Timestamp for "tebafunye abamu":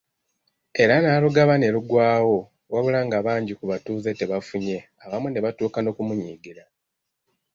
4.19-5.27